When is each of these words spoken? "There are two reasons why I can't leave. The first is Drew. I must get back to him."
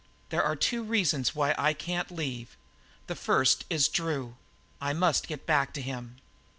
"There 0.29 0.43
are 0.43 0.55
two 0.55 0.81
reasons 0.81 1.35
why 1.35 1.53
I 1.59 1.73
can't 1.73 2.09
leave. 2.09 2.57
The 3.05 3.13
first 3.15 3.65
is 3.69 3.87
Drew. 3.87 4.35
I 4.81 4.93
must 4.93 5.27
get 5.27 5.45
back 5.45 5.75
to 5.75 5.81
him." 5.83 6.17